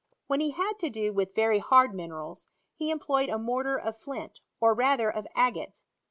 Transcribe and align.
When 0.25 0.39
he 0.39 0.49
had 0.49 0.79
to 0.79 0.89
do 0.89 1.13
with 1.13 1.35
very 1.35 1.59
hard 1.59 1.93
minerals, 1.93 2.47
he 2.73 2.89
employed 2.89 3.29
& 3.39 3.39
mortar 3.39 3.77
of 3.77 3.99
flint, 3.99 4.41
or 4.59 4.73
rather 4.73 5.11
of 5.11 5.27
agate. 5.35 5.79